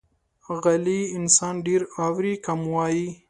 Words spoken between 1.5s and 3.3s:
ډېر اوري، کم وایي.